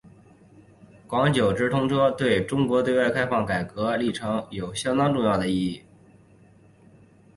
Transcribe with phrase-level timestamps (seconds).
[1.05, 5.83] 广九直通车对中国对外开放的改革历程有相当重要的意义。